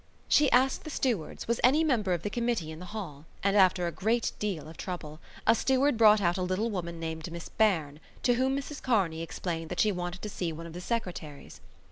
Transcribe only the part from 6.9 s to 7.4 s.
named